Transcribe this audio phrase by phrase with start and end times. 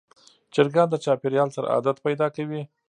[0.53, 2.61] چرګان د چاپېریال سره عادت پیدا کوي.